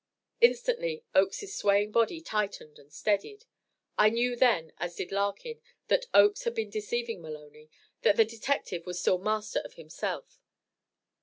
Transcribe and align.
Instantly 0.39 1.03
Oakes's 1.13 1.55
swaying 1.55 1.91
body 1.91 2.21
tightened 2.21 2.79
and 2.79 2.91
steadied. 2.91 3.45
I 3.99 4.09
knew 4.09 4.35
then, 4.35 4.73
as 4.79 4.95
did 4.95 5.11
Larkin, 5.11 5.61
that 5.89 6.07
Oakes 6.11 6.41
had 6.43 6.55
been 6.55 6.71
deceiving 6.71 7.21
Maloney 7.21 7.69
that 8.01 8.17
the 8.17 8.25
detective 8.25 8.87
was 8.87 8.99
still 8.99 9.19
master 9.19 9.59
of 9.59 9.75
himself. 9.75 10.39